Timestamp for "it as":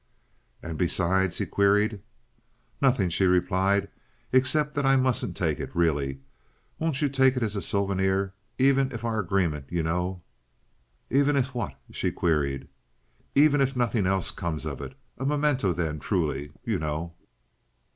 7.37-7.55